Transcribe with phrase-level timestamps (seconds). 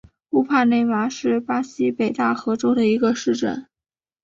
[0.31, 3.67] 乌帕内马是巴西北大河州的一个市镇。